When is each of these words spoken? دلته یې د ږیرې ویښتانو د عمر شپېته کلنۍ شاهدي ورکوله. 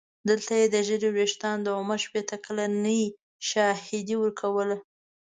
دلته 0.29 0.51
یې 0.61 0.65
د 0.73 0.75
ږیرې 0.87 1.09
ویښتانو 1.13 1.61
د 1.65 1.69
عمر 1.79 1.99
شپېته 2.05 2.35
کلنۍ 2.45 3.01
شاهدي 3.49 4.15
ورکوله. 4.19 4.77